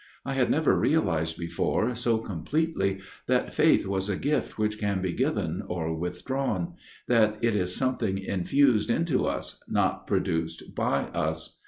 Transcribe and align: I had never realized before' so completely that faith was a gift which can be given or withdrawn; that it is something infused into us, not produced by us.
I 0.25 0.33
had 0.33 0.49
never 0.49 0.73
realized 0.75 1.37
before' 1.37 1.93
so 1.93 2.17
completely 2.17 3.01
that 3.27 3.53
faith 3.53 3.85
was 3.85 4.09
a 4.09 4.15
gift 4.15 4.57
which 4.57 4.79
can 4.79 4.99
be 4.99 5.13
given 5.13 5.61
or 5.67 5.93
withdrawn; 5.93 6.73
that 7.07 7.37
it 7.43 7.55
is 7.55 7.75
something 7.75 8.17
infused 8.17 8.89
into 8.89 9.27
us, 9.27 9.59
not 9.67 10.07
produced 10.07 10.73
by 10.73 11.01
us. 11.13 11.59